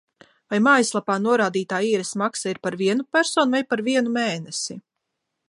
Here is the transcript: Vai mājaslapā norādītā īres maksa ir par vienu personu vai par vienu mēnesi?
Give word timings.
Vai 0.51 0.57
mājaslapā 0.67 1.17
norādītā 1.25 1.81
īres 1.89 2.15
maksa 2.23 2.55
ir 2.55 2.61
par 2.65 2.79
vienu 2.81 3.07
personu 3.19 3.59
vai 3.59 3.63
par 3.75 3.85
vienu 3.91 4.17
mēnesi? 4.19 4.81